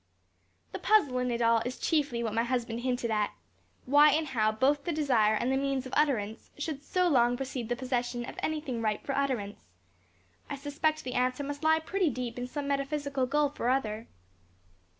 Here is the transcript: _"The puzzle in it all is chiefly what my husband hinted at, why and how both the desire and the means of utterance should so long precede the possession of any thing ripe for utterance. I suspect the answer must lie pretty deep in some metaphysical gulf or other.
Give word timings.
_"The 0.71 0.79
puzzle 0.79 1.19
in 1.19 1.29
it 1.29 1.43
all 1.43 1.61
is 1.63 1.77
chiefly 1.77 2.23
what 2.23 2.33
my 2.33 2.41
husband 2.43 2.79
hinted 2.79 3.11
at, 3.11 3.33
why 3.85 4.09
and 4.09 4.25
how 4.29 4.51
both 4.51 4.83
the 4.83 4.91
desire 4.91 5.35
and 5.35 5.51
the 5.51 5.57
means 5.57 5.85
of 5.85 5.93
utterance 5.95 6.49
should 6.57 6.83
so 6.83 7.07
long 7.07 7.37
precede 7.37 7.69
the 7.69 7.75
possession 7.75 8.25
of 8.27 8.33
any 8.39 8.61
thing 8.61 8.81
ripe 8.81 9.05
for 9.05 9.13
utterance. 9.15 9.67
I 10.49 10.55
suspect 10.55 11.03
the 11.03 11.13
answer 11.13 11.43
must 11.43 11.63
lie 11.63 11.77
pretty 11.77 12.09
deep 12.09 12.39
in 12.39 12.47
some 12.47 12.67
metaphysical 12.67 13.27
gulf 13.27 13.59
or 13.59 13.69
other. 13.69 14.07